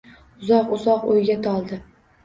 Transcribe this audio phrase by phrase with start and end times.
[0.45, 1.83] Uzoq-uzoq o’yga toldi